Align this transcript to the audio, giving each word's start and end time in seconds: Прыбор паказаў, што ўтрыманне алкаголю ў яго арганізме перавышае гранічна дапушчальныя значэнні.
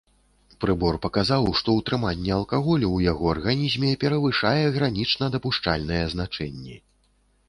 Прыбор 0.63 0.95
паказаў, 1.01 1.43
што 1.57 1.73
ўтрыманне 1.79 2.31
алкаголю 2.37 2.87
ў 2.91 2.99
яго 3.11 3.29
арганізме 3.33 3.91
перавышае 4.05 4.63
гранічна 4.79 5.29
дапушчальныя 5.37 6.09
значэнні. 6.15 6.75